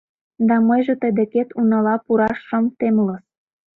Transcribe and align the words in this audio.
Да 0.47 0.55
мыйже 0.67 0.93
тый 1.01 1.11
декет 1.19 1.49
унала 1.59 1.95
пураш 2.05 2.37
шым 2.47 2.65
темлыс! 2.77 3.23